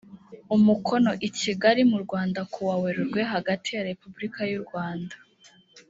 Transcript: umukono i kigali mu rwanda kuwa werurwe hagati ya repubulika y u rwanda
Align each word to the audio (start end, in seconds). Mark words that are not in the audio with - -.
umukono 0.55 1.11
i 1.27 1.29
kigali 1.39 1.81
mu 1.91 1.97
rwanda 2.03 2.39
kuwa 2.51 2.75
werurwe 2.81 3.21
hagati 3.33 3.69
ya 3.75 3.85
repubulika 3.89 4.39
y 4.51 4.53
u 4.59 4.61
rwanda 4.65 5.15